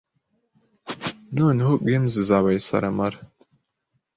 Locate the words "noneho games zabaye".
1.37-2.59